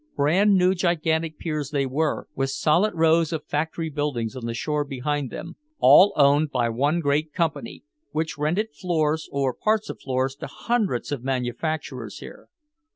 [0.15, 4.83] Brand new gigantic piers they were, with solid rows of factory buildings on the shore
[4.83, 10.33] behind them, all owned by one great company, which rented floors or parts of floors
[10.37, 12.47] to hundreds of manufacturers here.